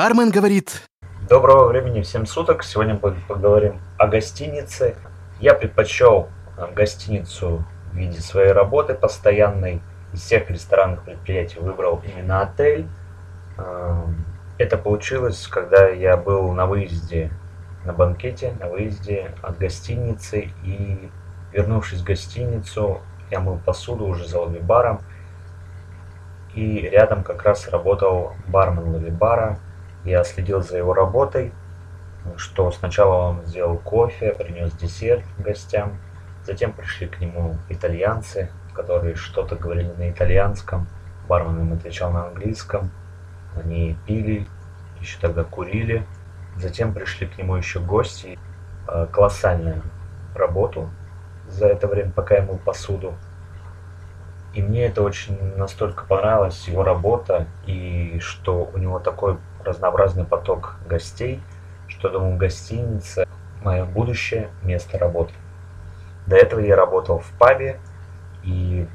Бармен 0.00 0.30
говорит... 0.30 0.82
Доброго 1.28 1.68
времени 1.68 2.00
всем 2.00 2.24
суток. 2.24 2.62
Сегодня 2.62 2.96
поговорим 2.96 3.82
о 3.98 4.06
гостинице. 4.06 4.96
Я 5.40 5.52
предпочел 5.52 6.30
э, 6.56 6.72
гостиницу 6.74 7.66
в 7.92 7.96
виде 7.96 8.18
своей 8.22 8.52
работы 8.52 8.94
постоянной. 8.94 9.82
Из 10.14 10.22
всех 10.22 10.48
ресторанных 10.48 11.02
предприятий 11.02 11.60
выбрал 11.60 12.00
именно 12.02 12.40
отель. 12.40 12.86
Эм, 13.58 14.24
это 14.56 14.78
получилось, 14.78 15.46
когда 15.46 15.88
я 15.88 16.16
был 16.16 16.50
на 16.52 16.64
выезде, 16.64 17.30
на 17.84 17.92
банкете, 17.92 18.54
на 18.58 18.68
выезде 18.68 19.34
от 19.42 19.58
гостиницы. 19.58 20.48
И 20.64 21.10
вернувшись 21.52 22.00
в 22.00 22.04
гостиницу, 22.04 23.02
я 23.30 23.40
мыл 23.40 23.60
посуду 23.66 24.06
уже 24.06 24.26
за 24.26 24.38
лобби-баром. 24.38 25.02
И 26.54 26.88
рядом 26.90 27.22
как 27.22 27.42
раз 27.42 27.68
работал 27.68 28.32
бармен 28.48 28.94
лобби-бара. 28.94 29.58
Я 30.04 30.24
следил 30.24 30.62
за 30.62 30.78
его 30.78 30.94
работой, 30.94 31.52
что 32.36 32.70
сначала 32.70 33.30
он 33.30 33.46
сделал 33.46 33.76
кофе, 33.76 34.32
принес 34.32 34.72
десерт 34.72 35.24
гостям. 35.38 35.98
Затем 36.44 36.72
пришли 36.72 37.06
к 37.06 37.20
нему 37.20 37.56
итальянцы, 37.68 38.50
которые 38.74 39.14
что-то 39.14 39.56
говорили 39.56 39.92
на 39.96 40.10
итальянском. 40.10 40.86
Бармен 41.28 41.60
им 41.60 41.72
отвечал 41.74 42.10
на 42.10 42.28
английском. 42.28 42.90
Они 43.54 43.96
пили, 44.06 44.46
еще 45.00 45.18
тогда 45.20 45.44
курили. 45.44 46.06
Затем 46.56 46.94
пришли 46.94 47.26
к 47.26 47.36
нему 47.38 47.56
еще 47.56 47.78
гости. 47.78 48.38
Э, 48.88 49.06
колоссальную 49.10 49.82
работу 50.34 50.90
за 51.48 51.66
это 51.66 51.86
время, 51.86 52.10
пока 52.10 52.40
мыл 52.42 52.58
посуду. 52.58 53.14
И 54.52 54.62
мне 54.62 54.86
это 54.86 55.02
очень 55.02 55.56
настолько 55.56 56.04
понравилось, 56.06 56.66
его 56.66 56.82
работа, 56.82 57.46
и 57.66 58.18
что 58.20 58.68
у 58.72 58.78
него 58.78 58.98
такой 58.98 59.38
разнообразный 59.64 60.24
поток 60.24 60.76
гостей, 60.88 61.42
что, 61.88 62.08
думаю, 62.10 62.36
гостиница– 62.36 63.26
мое 63.62 63.84
будущее 63.84 64.50
место 64.62 64.98
работы. 64.98 65.34
До 66.26 66.36
этого 66.36 66.60
я 66.60 66.76
работал 66.76 67.18
в 67.18 67.30
пабе, 67.38 67.78
и 68.42 68.88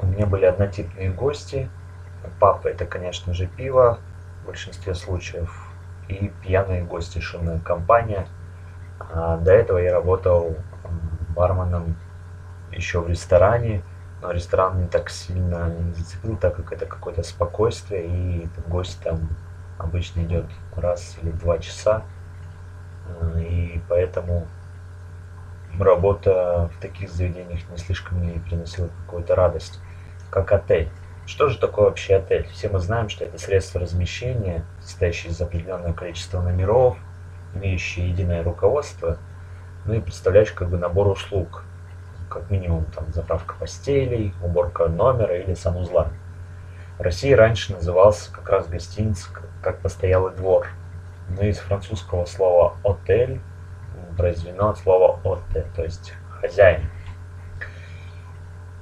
у 0.00 0.06
меня 0.06 0.26
были 0.26 0.44
однотипные 0.44 1.10
гости. 1.10 1.70
Паб– 2.40 2.66
это, 2.66 2.86
конечно 2.86 3.34
же, 3.34 3.46
пиво 3.46 3.98
в 4.42 4.46
большинстве 4.46 4.94
случаев, 4.94 5.68
и 6.08 6.32
пьяные 6.42 6.82
гости, 6.82 7.18
шумная 7.18 7.58
компания. 7.60 8.26
А 8.98 9.36
до 9.36 9.52
этого 9.52 9.78
я 9.78 9.92
работал 9.92 10.56
барменом 11.34 11.96
еще 12.72 13.00
в 13.00 13.08
ресторане, 13.08 13.82
но 14.22 14.30
ресторан 14.30 14.80
не 14.80 14.88
так 14.88 15.10
сильно 15.10 15.68
не 15.68 15.92
зацепил, 15.92 16.36
так 16.36 16.56
как 16.56 16.72
это 16.72 16.86
какое-то 16.86 17.22
спокойствие, 17.22 18.06
и 18.06 18.48
гость 18.66 19.02
там 19.02 19.28
обычно 19.78 20.20
идет 20.20 20.46
раз 20.76 21.16
или 21.22 21.30
два 21.30 21.58
часа, 21.58 22.02
э, 23.06 23.40
и 23.40 23.82
поэтому 23.88 24.46
работа 25.78 26.70
в 26.76 26.80
таких 26.80 27.10
заведениях 27.10 27.68
не 27.70 27.76
слишком 27.76 28.18
мне 28.18 28.40
приносила 28.40 28.88
какую-то 29.04 29.34
радость, 29.34 29.80
как 30.30 30.52
отель. 30.52 30.90
Что 31.26 31.48
же 31.48 31.58
такое 31.58 31.86
вообще 31.86 32.16
отель? 32.16 32.46
Все 32.48 32.68
мы 32.68 32.78
знаем, 32.78 33.08
что 33.08 33.24
это 33.24 33.38
средство 33.38 33.80
размещения, 33.80 34.64
состоящее 34.80 35.32
из 35.32 35.40
определенного 35.40 35.94
количества 35.94 36.42
номеров, 36.42 36.98
имеющее 37.54 38.10
единое 38.10 38.42
руководство, 38.42 39.18
ну 39.86 39.94
и 39.94 40.00
представляющий 40.00 40.54
как 40.54 40.68
бы 40.68 40.76
набор 40.76 41.08
услуг, 41.08 41.64
как 42.28 42.50
минимум 42.50 42.84
там 42.86 43.12
заправка 43.12 43.54
постелей, 43.58 44.34
уборка 44.42 44.86
номера 44.86 45.36
или 45.36 45.54
санузла. 45.54 46.08
России 46.98 47.32
раньше 47.32 47.72
назывался 47.72 48.32
как 48.32 48.48
раз 48.48 48.68
гостиница 48.68 49.28
как 49.62 49.80
постоялый 49.80 50.34
двор. 50.34 50.68
Но 51.28 51.42
из 51.42 51.58
французского 51.58 52.24
слова 52.26 52.76
«отель» 52.84 53.40
произведено 54.16 54.74
слово 54.74 55.18
«отель», 55.24 55.66
то 55.74 55.82
есть 55.82 56.12
«хозяин». 56.40 56.88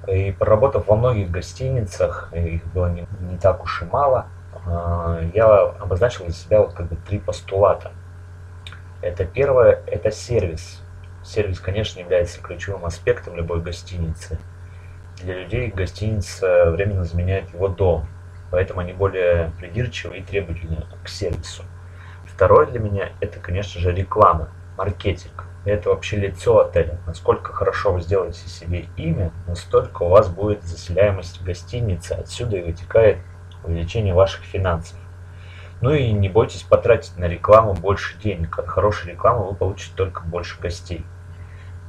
И 0.08 0.32
проработав 0.32 0.88
во 0.88 0.96
многих 0.96 1.30
гостиницах, 1.30 2.32
их 2.34 2.64
было 2.72 2.90
не, 2.90 3.06
не 3.20 3.38
так 3.38 3.62
уж 3.62 3.82
и 3.82 3.84
мало, 3.84 4.26
а, 4.66 5.20
я 5.32 5.46
обозначил 5.80 6.24
для 6.24 6.34
себя 6.34 6.60
вот 6.60 6.74
как 6.74 6.88
бы 6.88 6.96
три 6.96 7.18
постулата. 7.18 7.92
Это 9.00 9.24
первое, 9.24 9.82
это 9.86 10.10
сервис. 10.10 10.82
Сервис, 11.24 11.60
конечно, 11.60 12.00
является 12.00 12.40
ключевым 12.40 12.84
аспектом 12.84 13.36
любой 13.36 13.60
гостиницы. 13.60 14.38
Для 15.22 15.38
людей 15.38 15.68
гостиница 15.68 16.70
временно 16.72 17.04
заменяет 17.04 17.52
его 17.54 17.68
дом, 17.68 18.08
поэтому 18.50 18.80
они 18.80 18.92
более 18.92 19.52
придирчивы 19.56 20.18
и 20.18 20.22
требовательны 20.22 20.84
к 21.04 21.08
сервису. 21.08 21.62
Второе 22.26 22.66
для 22.66 22.80
меня 22.80 23.10
это, 23.20 23.38
конечно 23.38 23.80
же, 23.80 23.92
реклама, 23.92 24.48
маркетинг. 24.76 25.44
Это 25.64 25.90
вообще 25.90 26.16
лицо 26.16 26.58
отеля. 26.58 26.98
Насколько 27.06 27.52
хорошо 27.52 27.92
вы 27.92 28.00
сделаете 28.00 28.48
себе 28.48 28.86
имя, 28.96 29.30
настолько 29.46 30.02
у 30.02 30.08
вас 30.08 30.28
будет 30.28 30.64
заселяемость 30.64 31.40
гостиницы. 31.44 32.14
Отсюда 32.14 32.56
и 32.56 32.62
вытекает 32.62 33.18
увеличение 33.62 34.14
ваших 34.14 34.42
финансов. 34.42 34.98
Ну 35.82 35.92
и 35.92 36.10
не 36.10 36.28
бойтесь 36.28 36.64
потратить 36.64 37.16
на 37.16 37.26
рекламу 37.26 37.74
больше 37.74 38.18
денег. 38.18 38.58
От 38.58 38.66
хорошей 38.66 39.12
рекламы 39.12 39.46
вы 39.50 39.54
получите 39.54 39.92
только 39.94 40.22
больше 40.22 40.60
гостей. 40.60 41.06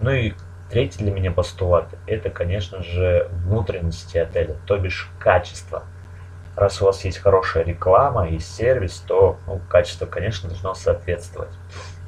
Ну 0.01 0.11
и 0.11 0.33
третий 0.73 1.03
для 1.03 1.11
меня 1.11 1.31
постулат– 1.31 1.85
это, 2.07 2.31
конечно 2.31 2.81
же, 2.81 3.29
внутренности 3.45 4.17
отеля, 4.17 4.55
то 4.65 4.75
бишь 4.79 5.07
качество. 5.19 5.83
Раз 6.55 6.81
у 6.81 6.85
вас 6.85 7.05
есть 7.05 7.19
хорошая 7.19 7.63
реклама 7.63 8.27
и 8.27 8.39
сервис, 8.39 9.03
то 9.07 9.37
ну, 9.45 9.61
качество, 9.69 10.07
конечно, 10.07 10.49
должно 10.49 10.73
соответствовать. 10.73 11.51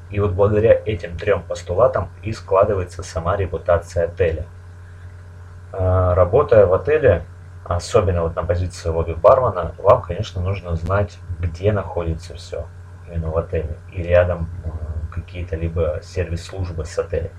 И 0.09 0.19
вот 0.19 0.31
благодаря 0.31 0.81
этим 0.83 1.15
трем 1.15 1.43
постулатам 1.43 2.09
и 2.23 2.31
складывается 2.31 3.03
сама 3.03 3.37
репутация 3.37 4.05
отеля. 4.05 4.47
А, 5.71 6.15
работая 6.15 6.65
в 6.65 6.73
отеле, 6.73 7.21
особенно 7.65 8.23
вот 8.23 8.35
на 8.35 8.43
позиции 8.43 8.89
лобби-бармена, 8.89 9.75
вам, 9.77 10.01
конечно, 10.01 10.41
нужно 10.41 10.75
знать, 10.75 11.19
где 11.39 11.71
находится 11.71 12.33
все 12.33 12.65
именно 13.07 13.29
в 13.29 13.37
отеле. 13.37 13.77
И 13.93 14.01
рядом 14.01 14.49
а, 14.65 15.13
какие-то 15.13 15.55
либо 15.55 15.99
сервис-службы 16.01 16.85
с 16.85 16.97
отелем 16.97 17.31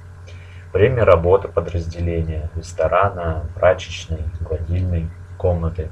время 0.76 1.06
работы 1.06 1.48
подразделения, 1.48 2.50
ресторана, 2.54 3.46
прачечной, 3.54 4.22
гладильной 4.40 5.08
комнаты 5.38 5.88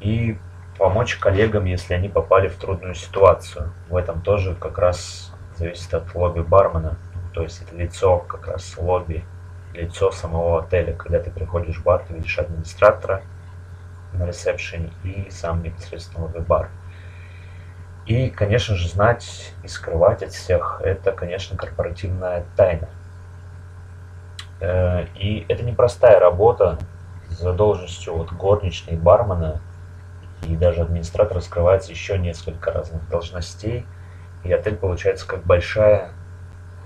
и 0.00 0.36
помочь 0.76 1.16
коллегам, 1.16 1.64
если 1.64 1.94
они 1.94 2.10
попали 2.10 2.48
в 2.48 2.56
трудную 2.56 2.94
ситуацию. 2.94 3.72
В 3.88 3.96
этом 3.96 4.20
тоже 4.20 4.54
как 4.54 4.76
раз 4.76 5.32
зависит 5.56 5.94
от 5.94 6.14
лобби 6.14 6.40
бармена, 6.40 6.98
то 7.32 7.42
есть 7.42 7.62
это 7.62 7.74
лицо 7.74 8.18
как 8.18 8.46
раз 8.48 8.76
лобби, 8.76 9.24
лицо 9.72 10.10
самого 10.10 10.62
отеля. 10.62 10.92
Когда 10.92 11.18
ты 11.18 11.30
приходишь 11.30 11.78
в 11.78 11.82
бар, 11.82 12.04
ты 12.06 12.12
видишь 12.12 12.38
администратора 12.38 13.22
на 14.12 14.26
ресепшене 14.26 14.90
и 15.04 15.28
сам 15.30 15.62
непосредственно 15.62 16.24
лобби-бар. 16.24 16.68
И, 18.04 18.28
конечно 18.28 18.76
же, 18.76 18.88
знать 18.88 19.54
и 19.64 19.68
скрывать 19.68 20.22
от 20.22 20.32
всех– 20.32 20.82
это, 20.84 21.12
конечно, 21.12 21.56
корпоративная 21.56 22.44
тайна. 22.56 22.88
Э, 24.60 25.06
и 25.14 25.44
это 25.48 25.62
непростая 25.64 26.18
работа 26.20 26.78
за 27.28 27.52
должностью 27.52 28.14
вот 28.16 28.32
горничной, 28.32 28.96
бармена 28.96 29.60
и 30.46 30.56
даже 30.56 30.82
администратора 30.82 31.40
скрывается 31.40 31.92
еще 31.92 32.18
несколько 32.18 32.72
разных 32.72 33.08
должностей. 33.08 33.86
И 34.44 34.52
отель 34.52 34.76
получается 34.76 35.26
как 35.26 35.44
большая 35.44 36.10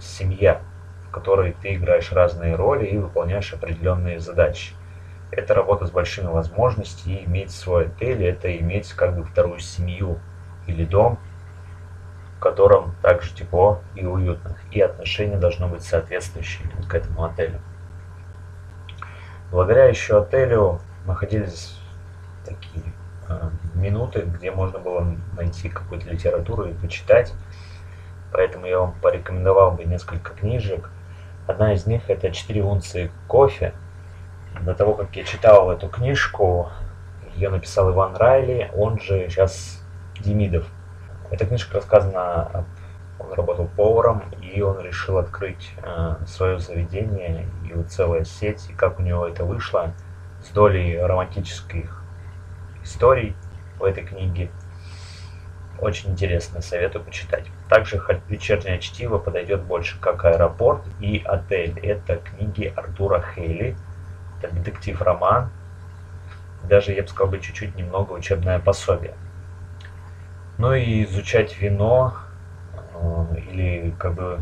семья, 0.01 0.61
в 1.07 1.11
которой 1.11 1.55
ты 1.61 1.75
играешь 1.75 2.13
разные 2.13 2.55
роли 2.55 2.87
и 2.87 2.99
выполняешь 2.99 3.53
определенные 3.53 4.19
задачи. 4.19 4.73
Это 5.31 5.55
работа 5.55 5.87
с 5.87 5.91
большими 5.91 6.27
возможностями, 6.27 7.15
и 7.15 7.25
иметь 7.27 7.53
свой 7.53 7.87
отель– 7.87 8.25
это 8.27 8.57
иметь 8.59 8.93
как 8.93 9.17
бы 9.17 9.25
вторую 9.25 9.61
семью 9.61 10.19
или 10.67 10.85
дом, 10.85 11.19
в 12.41 12.43
котором 12.43 12.95
также 13.03 13.35
тепло 13.35 13.83
и 13.95 14.07
уютно, 14.07 14.57
и 14.71 14.81
отношения 14.81 15.37
должно 15.37 15.69
быть 15.69 15.83
соответствующие 15.83 16.67
к 16.89 16.95
этому 16.95 17.25
отелю. 17.25 17.61
Благодаря 19.51 19.85
еще 19.85 20.23
отелю 20.23 20.81
находились 21.05 21.79
такие 22.47 22.95
э, 23.29 23.51
минуты, 23.75 24.23
где 24.23 24.51
можно 24.51 24.79
было 24.79 25.07
найти 25.37 25.69
какую-то 25.69 26.09
литературу 26.09 26.65
и 26.65 26.73
почитать. 26.73 27.35
Поэтому 28.33 28.65
я 28.65 28.79
вам 28.79 28.95
порекомендовал 29.03 29.73
бы 29.73 29.85
несколько 29.85 30.33
книжек. 30.33 30.89
Одна 31.47 31.75
из 31.75 31.85
них 31.85 32.09
это 32.09 32.31
«Четыре 32.31 32.63
унции 32.63 33.11
кофе». 33.29 33.75
До 34.63 34.75
того, 34.75 34.95
как 34.95 35.15
я 35.15 35.25
читал 35.25 35.71
эту 35.71 35.91
книжку, 35.91 36.71
ее 37.35 37.51
написал 37.51 37.91
Иван 37.91 38.17
Райли, 38.17 38.71
он 38.75 38.99
же 38.99 39.29
сейчас 39.29 39.85
Демидов. 40.21 40.67
Эта 41.31 41.47
книжка 41.47 41.77
рассказана, 41.77 42.67
он 43.19 43.33
работал 43.33 43.69
поваром, 43.77 44.23
и 44.43 44.61
он 44.63 44.81
решил 44.81 45.19
открыть 45.19 45.73
э, 45.83 46.17
свое 46.27 46.59
заведение, 46.59 47.47
и 47.69 47.73
вот 47.73 47.91
целая 47.91 48.25
сеть, 48.25 48.69
и 48.69 48.73
как 48.73 48.99
у 48.99 49.03
него 49.03 49.27
это 49.27 49.45
вышло, 49.45 49.93
с 50.43 50.49
долей 50.49 50.99
романтических 50.99 52.03
историй 52.83 53.37
в 53.79 53.85
этой 53.85 54.05
книге. 54.05 54.51
Очень 55.79 56.11
интересно, 56.11 56.61
советую 56.61 57.05
почитать. 57.05 57.47
Также 57.69 58.03
«Вечернее 58.29 58.81
чтиво» 58.81 59.19
подойдет 59.19 59.63
больше 59.63 59.99
как 60.01 60.25
«Аэропорт» 60.25 60.83
и 61.01 61.23
«Отель». 61.25 61.79
Это 61.79 62.17
книги 62.17 62.73
Артура 62.77 63.23
Хейли. 63.23 63.77
Это 64.43 64.55
детектив-роман. 64.55 65.51
Даже, 66.65 66.93
я 66.93 67.03
бы 67.03 67.09
сказал, 67.09 67.31
бы 67.31 67.39
чуть-чуть 67.39 67.77
немного 67.77 68.13
учебное 68.13 68.59
пособие. 68.59 69.15
Ну 70.61 70.75
и 70.75 71.05
изучать 71.05 71.59
вино 71.59 72.15
э, 72.93 73.35
или 73.51 73.95
как 73.99 74.13
бы 74.13 74.41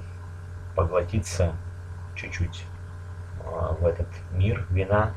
поглотиться 0.75 1.53
чуть-чуть 2.17 2.65
э, 3.45 3.75
в 3.79 3.87
этот 3.87 4.09
мир 4.33 4.67
вина 4.69 5.13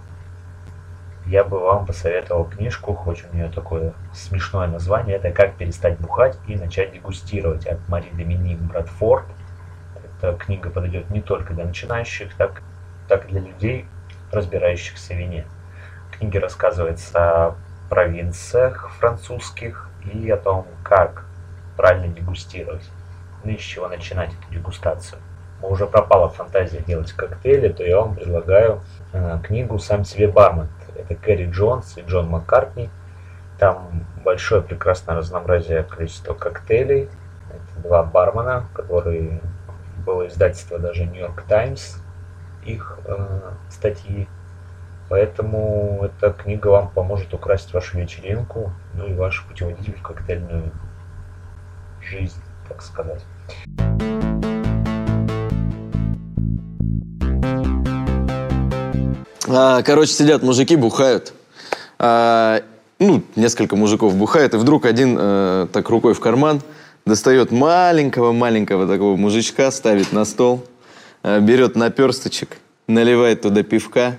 я 1.26 1.44
бы 1.44 1.58
вам 1.58 1.88
посоветовал 1.88 2.46
книжку, 2.46 2.94
хоть 2.94 3.26
у 3.26 3.36
нее 3.36 3.50
такое 3.50 3.94
смешное 4.14 4.68
название, 4.68 5.16
это 5.16 5.32
«Как 5.32 5.56
перестать 5.56 5.98
бухать 5.98 6.38
и 6.46 6.56
начать 6.56 6.92
дегустировать» 6.92 7.66
от 7.66 7.80
Мари 7.90 8.10
Доминик 8.14 8.60
Брадфорд. 8.60 9.26
Эта 10.20 10.34
книга 10.34 10.70
подойдет 10.70 11.10
не 11.10 11.22
только 11.22 11.56
для 11.56 11.66
начинающих, 11.66 12.36
так, 12.36 12.62
так 13.08 13.26
и 13.26 13.30
для 13.30 13.42
людей, 13.42 13.88
разбирающихся 14.32 15.16
в 15.16 15.18
вине. 15.18 15.48
В 16.12 16.20
книге 16.20 16.38
рассказывается 16.38 17.48
о 17.48 17.56
провинциях 17.90 18.92
французских 19.00 19.91
и 20.06 20.30
о 20.30 20.38
том, 20.38 20.66
как 20.84 21.26
правильно 21.78 22.08
дегустировать, 22.08 22.90
ну 23.44 23.52
и 23.52 23.58
с 23.58 23.62
чего 23.62 23.88
начинать 23.88 24.32
эту 24.34 24.54
дегустацию. 24.54 25.20
Уже 25.62 25.86
пропала 25.86 26.30
фантазия 26.30 26.82
делать 26.82 27.12
коктейли, 27.12 27.70
то 27.70 27.84
я 27.84 28.00
вам 28.00 28.16
предлагаю 28.16 28.82
э, 29.14 29.40
книгу 29.44 29.78
«Сам 29.78 30.04
себе 30.04 30.28
бармен» 30.28 30.68
это 31.02 31.16
Кэрри 31.16 31.50
Джонс 31.50 31.98
и 31.98 32.02
Джон 32.02 32.28
Маккартни. 32.28 32.90
Там 33.60 34.06
большое 34.24 34.62
прекрасное 34.62 35.16
разнообразие 35.16 35.84
количества 35.84 36.34
коктейлей. 36.34 37.10
Это 37.50 37.84
два 37.84 38.04
бармена, 38.04 38.66
которые 38.74 39.42
было 40.06 40.28
издательство 40.28 40.80
даже 40.80 41.06
Нью-Йорк 41.06 41.44
Таймс, 41.44 41.98
их 42.64 42.98
э, 43.06 43.52
статьи. 43.70 44.28
Поэтому 45.12 46.04
эта 46.06 46.32
книга 46.32 46.70
вам 46.70 46.90
поможет 46.90 47.34
украсить 47.34 47.74
вашу 47.74 47.98
вечеринку, 47.98 48.72
ну 48.94 49.08
и 49.08 49.14
ваш 49.14 49.46
путеводитель 49.46 49.94
в 49.94 50.02
коктейльную 50.02 50.72
жизнь, 52.02 52.42
так 52.70 52.82
сказать. 52.82 53.22
А, 59.50 59.82
короче, 59.84 60.14
сидят 60.14 60.44
мужики, 60.44 60.78
бухают. 60.78 61.34
А, 62.00 62.62
ну, 62.98 63.22
несколько 63.36 63.76
мужиков 63.76 64.16
бухает, 64.16 64.54
и 64.54 64.58
вдруг 64.58 64.86
один 64.86 65.18
э, 65.20 65.68
так 65.74 65.90
рукой 65.90 66.14
в 66.14 66.22
карман 66.22 66.62
достает 67.06 67.52
маленького-маленького 67.52 68.88
такого 68.88 69.18
мужичка, 69.18 69.72
ставит 69.72 70.14
на 70.14 70.24
стол, 70.24 70.66
э, 71.24 71.42
берет 71.42 71.76
наперсточек, 71.76 72.60
наливает 72.88 73.42
туда 73.42 73.62
пивка 73.64 74.18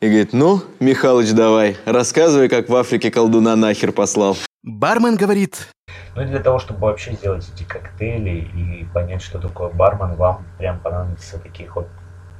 и 0.00 0.06
говорит, 0.06 0.32
ну, 0.32 0.62
Михалыч, 0.80 1.32
давай, 1.32 1.76
рассказывай, 1.84 2.48
как 2.48 2.68
в 2.68 2.76
Африке 2.76 3.10
колдуна 3.10 3.56
нахер 3.56 3.92
послал. 3.92 4.36
Бармен 4.62 5.16
говорит... 5.16 5.68
Ну 6.14 6.22
и 6.22 6.26
для 6.26 6.40
того, 6.40 6.58
чтобы 6.58 6.80
вообще 6.80 7.12
сделать 7.12 7.48
эти 7.54 7.62
коктейли 7.62 8.48
и 8.54 8.86
понять, 8.92 9.22
что 9.22 9.38
такое 9.38 9.70
бармен, 9.70 10.16
вам 10.16 10.44
прям 10.58 10.80
понадобится 10.80 11.38
таких 11.38 11.76
вот 11.76 11.86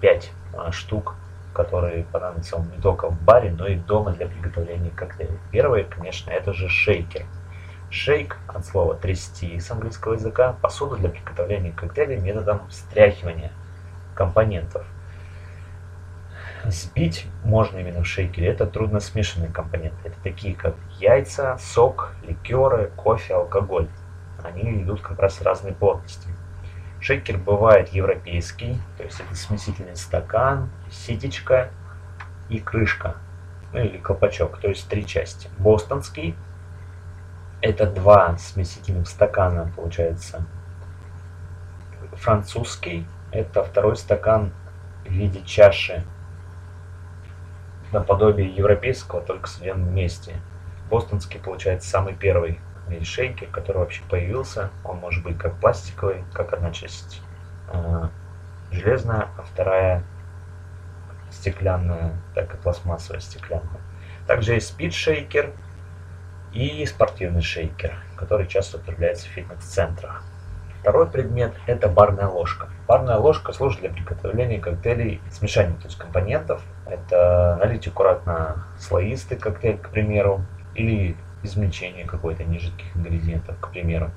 пять 0.01 0.31
а, 0.57 0.73
штук 0.73 1.15
которые 1.59 2.05
понадобятся 2.05 2.57
вам 2.57 2.71
не 2.71 2.81
только 2.81 3.11
в 3.11 3.21
баре, 3.21 3.51
но 3.51 3.67
и 3.67 3.75
дома 3.75 4.13
для 4.13 4.29
приготовления 4.29 4.91
коктейлей. 4.91 5.41
Первое, 5.51 5.83
конечно, 5.83 6.31
это 6.31 6.53
же 6.53 6.69
шейкер. 6.69 7.25
Шейк 7.91 8.39
от 8.47 8.65
слова 8.65 8.95
трясти 8.95 9.59
с 9.59 9.69
английского 9.69 10.13
языка, 10.13 10.55
посуду 10.63 10.97
для 10.97 11.09
приготовления 11.09 11.73
коктейлей 11.73 12.21
методом 12.21 12.61
встряхивания 12.69 13.51
компонентов. 14.15 14.87
Сбить 16.65 17.27
можно 17.45 17.79
именно 17.79 18.03
в 18.03 18.07
шейкере. 18.07 18.49
Это 18.49 18.67
трудно 18.67 19.01
смешанные 19.01 19.51
компоненты. 19.51 20.09
Это 20.09 20.17
такие 20.23 20.55
как 20.55 20.75
яйца, 20.99 21.57
сок, 21.59 22.13
ликеры, 22.27 22.91
кофе, 22.97 23.35
алкоголь. 23.35 23.89
Они 24.43 24.83
идут 24.83 25.01
как 25.01 25.19
раз 25.19 25.41
разной 25.43 25.73
плотности. 25.73 26.29
Шейкер 27.01 27.39
бывает 27.39 27.91
европейский, 27.91 28.77
то 28.97 29.05
есть 29.05 29.21
это 29.21 29.35
смесительный 29.37 29.97
стакан, 29.97 30.69
ситечка 30.91 31.71
и 32.49 32.59
крышка, 32.59 33.15
ну 33.73 33.79
или 33.79 33.99
колпачок, 33.99 34.59
то 34.59 34.69
есть 34.69 34.89
три 34.89 35.07
части. 35.07 35.49
Бостонский– 35.59 36.35
это 37.61 37.87
два 37.87 38.37
смесительных 38.39 39.09
стакана, 39.09 39.73
получается. 39.77 40.45
Французский– 42.15 43.07
это 43.33 43.63
второй 43.63 43.97
стакан 43.97 44.53
в 45.05 45.11
виде 45.11 45.41
чаши, 45.45 46.05
наподобие 47.93 48.49
европейского, 48.49 49.21
только 49.21 49.49
с 49.49 49.59
вместе. 49.59 50.35
Бостонский, 50.91 51.41
получается, 51.41 51.89
самый 51.89 52.15
первый 52.15 52.61
шейкер, 53.03 53.49
который 53.49 53.79
вообще 53.79 54.03
появился. 54.09 54.71
Он 54.85 54.99
может 54.99 55.23
быть 55.23 55.39
как 55.39 55.59
пластиковый, 55.61 56.25
как 56.33 56.53
одна 56.53 56.71
часть 56.71 57.21
э, 57.73 58.09
железная, 58.73 59.29
а 59.37 59.43
вторая 59.43 60.03
стеклянная, 61.31 62.17
так 62.35 62.55
и 62.55 62.57
пластмассовая 62.57 63.21
стеклянная. 63.21 63.81
Также 64.27 64.55
есть 64.55 64.69
спид-шейкер 64.69 65.53
и 66.53 66.85
спортивный 66.87 67.43
шейкер, 67.43 67.95
который 68.17 68.47
часто 68.47 68.79
употребляется 68.79 69.27
в 69.27 69.31
фитнес-центрах. 69.31 70.25
Второй 70.81 71.09
предмет– 71.09 71.53
это 71.67 71.89
барная 71.89 72.29
ложка. 72.29 72.69
Барная 72.87 73.17
ложка 73.17 73.53
служит 73.53 73.81
для 73.81 73.91
приготовления 73.91 74.61
коктейлей, 74.61 75.21
смешания 75.31 75.77
то 75.77 75.87
есть 75.87 75.99
компонентов. 75.99 76.63
Это 76.87 77.57
налить 77.61 77.87
аккуратно 77.89 78.65
слоистый 78.79 79.37
коктейль, 79.37 79.79
к 79.79 79.91
примеру, 79.91 80.43
или 80.75 81.17
измельчение 81.43 82.07
какой-то 82.07 82.45
нежидких 82.45 82.97
ингредиентов, 82.97 83.57
к 83.61 83.71
примеру. 83.71 84.11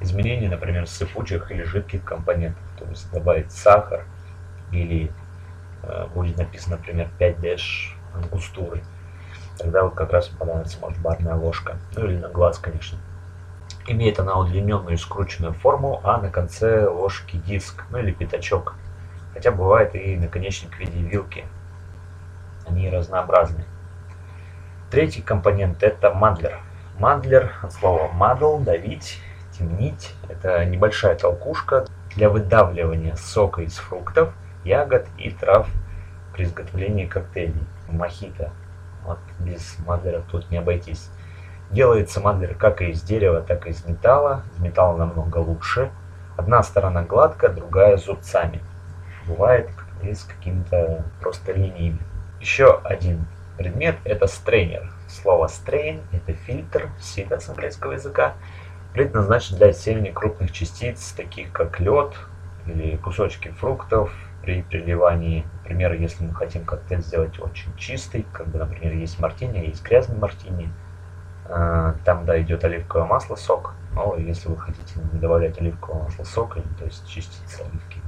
Изменение, 0.00 0.48
например, 0.48 0.86
сыпучих 0.86 1.50
или 1.50 1.64
жидких 1.64 2.04
компонентов, 2.04 2.62
то 2.78 2.84
есть 2.84 3.10
добавить 3.10 3.50
сахар 3.50 4.04
или 4.70 5.10
э, 5.82 6.06
будет 6.14 6.38
написано, 6.38 6.76
например, 6.76 7.08
5 7.18 7.40
дэш 7.40 7.96
ангустуры. 8.14 8.82
Тогда 9.58 9.82
вот 9.82 9.94
как 9.94 10.12
раз 10.12 10.28
понадобится, 10.28 10.78
может, 10.80 10.98
барная 11.00 11.34
ложка, 11.34 11.76
ну 11.96 12.06
или 12.06 12.16
на 12.16 12.28
глаз, 12.28 12.58
конечно. 12.58 12.98
Имеет 13.90 14.20
она 14.20 14.36
удлиненную 14.38 14.94
и 14.94 14.98
скрученную 14.98 15.54
форму, 15.54 16.02
а 16.04 16.18
на 16.18 16.30
конце 16.30 16.86
ложки 16.86 17.36
диск, 17.38 17.86
ну 17.88 17.98
или 17.98 18.12
пятачок. 18.12 18.74
Хотя 19.32 19.50
бывает 19.50 19.94
и 19.94 20.14
наконечник 20.16 20.74
в 20.74 20.78
виде 20.78 21.00
вилки. 21.00 21.46
Они 22.66 22.90
разнообразны. 22.90 23.64
Третий 24.90 25.22
компонент 25.22 25.82
это 25.82 26.12
мадлер. 26.12 26.58
Мадлер 26.98 27.54
от 27.62 27.72
слова 27.72 28.12
мадл, 28.12 28.58
давить, 28.58 29.22
темнить. 29.58 30.14
Это 30.28 30.66
небольшая 30.66 31.14
толкушка 31.14 31.86
для 32.14 32.28
выдавливания 32.28 33.16
сока 33.16 33.62
из 33.62 33.78
фруктов, 33.78 34.34
ягод 34.64 35.06
и 35.16 35.30
трав 35.30 35.66
при 36.34 36.44
изготовлении 36.44 37.06
коктейлей. 37.06 37.64
Мохито. 37.88 38.52
Вот 39.06 39.18
без 39.38 39.78
мадлера 39.86 40.22
тут 40.30 40.50
не 40.50 40.58
обойтись. 40.58 41.10
Делается 41.70 42.20
мадлер 42.20 42.54
как 42.54 42.80
из 42.80 43.02
дерева, 43.02 43.40
так 43.40 43.66
и 43.66 43.70
из 43.70 43.84
металла. 43.84 44.42
Из 44.54 44.60
металла 44.60 44.96
намного 44.96 45.38
лучше. 45.38 45.90
Одна 46.36 46.62
сторона 46.62 47.02
гладкая, 47.02 47.52
другая 47.52 47.96
зубцами. 47.96 48.60
Бывает 49.26 49.68
и 50.02 50.14
с 50.14 50.24
какими-то 50.24 51.04
просто 51.20 51.52
линиями. 51.52 51.98
Еще 52.40 52.80
один 52.84 53.26
предмет 53.58 53.96
это 54.04 54.26
стрейнер. 54.26 54.90
Слово 55.08 55.48
стрейн 55.48 56.00
это 56.12 56.32
фильтр, 56.32 56.88
сито 57.00 57.40
с 57.40 57.48
английского 57.48 57.92
языка, 57.92 58.34
предназначен 58.94 59.56
для 59.56 59.68
отсеивания 59.68 60.12
крупных 60.12 60.52
частиц, 60.52 61.12
таких 61.12 61.52
как 61.52 61.80
лед 61.80 62.14
или 62.66 62.96
кусочки 62.96 63.48
фруктов 63.48 64.12
при 64.42 64.62
переливании. 64.62 65.44
Например, 65.62 65.92
если 65.92 66.24
мы 66.24 66.34
хотим 66.34 66.64
коктейль 66.64 67.02
сделать 67.02 67.38
очень 67.40 67.74
чистый, 67.76 68.24
бы, 68.48 68.58
например, 68.58 68.94
есть 68.94 69.18
мартини, 69.18 69.58
а 69.58 69.62
есть 69.62 69.82
грязный 69.82 70.16
мартини, 70.16 70.70
там, 71.48 72.24
да, 72.26 72.40
идет 72.40 72.64
оливковое 72.64 73.06
масло, 73.06 73.36
сок. 73.36 73.74
Но 73.94 74.16
если 74.16 74.48
вы 74.48 74.58
хотите 74.58 75.00
не 75.12 75.18
добавлять 75.18 75.58
оливковое 75.60 76.04
масло, 76.04 76.24
сок, 76.24 76.54
то 76.78 76.84
есть 76.84 77.06
частицы 77.08 77.62
оливки, 77.62 78.00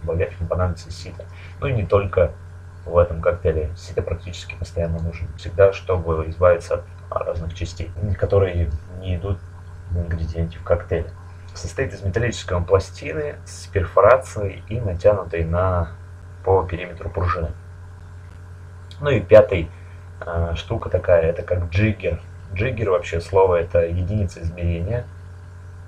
добавлять 0.00 0.38
вам 0.40 0.48
понадобится 0.48 0.90
сито. 0.90 1.24
Ну 1.60 1.66
и 1.66 1.72
не 1.72 1.86
только 1.86 2.32
в 2.86 2.96
этом 2.96 3.20
коктейле. 3.20 3.70
Сито 3.76 4.02
практически 4.02 4.54
постоянно 4.54 4.98
нужен. 5.00 5.28
Всегда, 5.36 5.72
чтобы 5.72 6.28
избавиться 6.30 6.84
от 7.10 7.26
разных 7.26 7.54
частей, 7.54 7.90
которые 8.18 8.70
не 8.98 9.16
идут 9.16 9.38
в 9.90 9.98
ингредиенте 9.98 10.58
в 10.58 10.64
коктейле. 10.64 11.10
Состоит 11.54 11.92
из 11.92 12.02
металлической 12.02 12.60
пластины 12.62 13.36
с 13.44 13.66
перфорацией 13.66 14.62
и 14.68 14.80
натянутой 14.80 15.44
на 15.44 15.90
по 16.44 16.62
периметру 16.62 17.10
пружины. 17.10 17.50
Ну 19.00 19.10
и 19.10 19.20
пятый 19.20 19.68
э, 20.20 20.54
штука 20.54 20.88
такая, 20.90 21.22
это 21.22 21.42
как 21.42 21.68
джиггер. 21.70 22.20
Джиггер 22.54 22.90
вообще 22.90 23.20
слово 23.20 23.56
это 23.56 23.86
единица 23.86 24.40
измерения. 24.42 25.04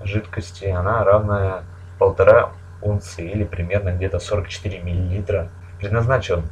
жидкости, 0.03 0.65
она 0.65 1.03
равная 1.03 1.63
полтора 1.97 2.51
унции 2.81 3.29
или 3.29 3.43
примерно 3.43 3.91
где-то 3.91 4.19
44 4.19 4.81
миллилитра. 4.81 5.49
Предназначен 5.79 6.43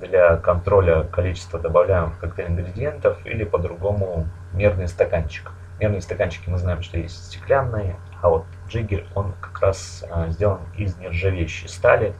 для 0.00 0.36
контроля 0.36 1.04
количества 1.04 1.58
добавляемых 1.58 2.18
коктейль 2.18 2.48
ингредиентов 2.48 3.24
или 3.26 3.44
по-другому 3.44 4.26
мерный 4.52 4.88
стаканчик. 4.88 5.50
Мерные 5.80 6.00
стаканчики 6.00 6.48
мы 6.48 6.58
знаем, 6.58 6.82
что 6.82 6.98
есть 6.98 7.26
стеклянные, 7.26 7.96
а 8.22 8.30
вот 8.30 8.44
джиггер, 8.68 9.06
он 9.14 9.34
как 9.40 9.60
раз 9.60 10.04
э, 10.10 10.30
сделан 10.30 10.60
из 10.76 10.96
нержавеющей 10.96 11.68
стали 11.68 12.14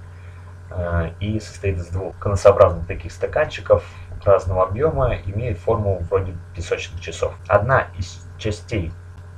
э, 0.71 1.11
и 1.21 1.41
состоит 1.41 1.79
из 1.79 1.89
двух 1.89 2.19
конусообразных 2.19 2.87
таких 2.87 3.13
стаканчиков 3.13 3.85
разного 4.25 4.65
объема, 4.65 5.17
имеет 5.27 5.59
форму 5.59 5.99
вроде 6.11 6.35
песочных 6.55 7.01
часов. 7.01 7.35
Одна 7.49 7.89
из 7.99 8.27
частей 8.39 8.93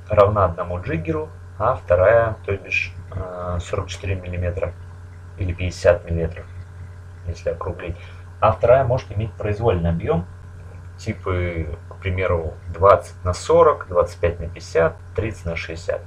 равна 0.09 0.45
одному 0.45 0.81
джиггеру, 0.81 1.29
а 1.57 1.75
вторая, 1.75 2.37
то 2.45 2.55
бишь 2.55 2.93
44 3.59 4.13
э, 4.13 4.19
миллиметра 4.19 4.73
или 5.37 5.53
50 5.53 6.05
миллиметров, 6.05 6.45
если 7.27 7.49
округлить. 7.49 7.95
А 8.39 8.51
вторая 8.51 8.85
может 8.85 9.11
иметь 9.11 9.33
произвольный 9.33 9.89
объем, 9.89 10.25
типы, 10.97 11.77
к 11.89 11.95
примеру, 11.97 12.53
20 12.73 13.25
на 13.25 13.33
40, 13.33 13.87
25 13.89 14.39
на 14.39 14.47
50, 14.47 14.95
30 15.15 15.45
на 15.45 15.55
60. 15.55 16.01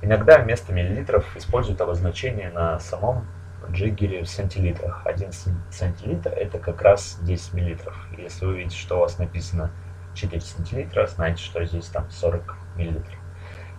Иногда 0.00 0.38
вместо 0.38 0.72
миллилитров 0.72 1.36
используют 1.36 1.80
обозначение 1.80 2.50
на 2.50 2.78
самом 2.78 3.26
джиггере 3.70 4.22
в 4.22 4.28
сантилитрах. 4.28 5.06
Один 5.06 5.30
сантилитр 5.70 6.30
это 6.30 6.58
как 6.58 6.82
раз 6.82 7.18
10 7.22 7.54
миллилитров. 7.54 7.96
Если 8.16 8.46
вы 8.46 8.58
видите, 8.58 8.76
что 8.76 8.96
у 8.96 9.00
вас 9.00 9.18
написано 9.18 9.70
4 10.14 10.40
сантилитра, 10.40 11.06
знаете, 11.06 11.42
что 11.42 11.64
здесь 11.64 11.86
там 11.86 12.10
40 12.10 12.56
миллилитров. 12.76 13.18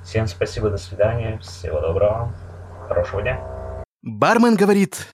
Всем 0.04 0.28
спасибо, 0.28 0.70
до 0.70 0.78
свидания, 0.78 1.38
всего 1.40 1.82
доброго, 1.82 2.34
хорошего 2.88 3.22
дня. 3.22 3.40
Бармен 4.02 4.56
говорит... 4.56 5.10